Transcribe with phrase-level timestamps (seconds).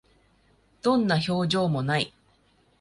[0.81, 2.11] どんな表情も無い